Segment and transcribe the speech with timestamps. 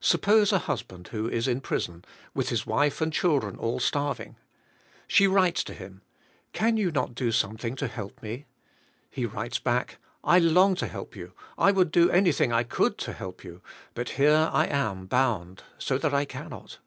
[0.00, 4.34] Suppose a husband who in prison with his wife and children all starving*.
[5.06, 6.02] She writes to him"
[6.52, 8.46] Can you not do something* to help me?"
[9.08, 10.22] He writes back, '*!
[10.24, 13.62] long to help you, I would do anything" I could to help you,
[13.94, 16.78] but here I am bound, so that I cannot."